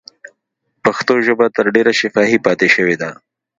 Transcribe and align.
پښتو 0.83 1.13
ژبه 1.25 1.45
تر 1.55 1.65
ډېره 1.75 1.91
شفاهي 2.01 2.37
پاتې 2.45 2.67
شوې 2.75 2.95
ده. 3.01 3.09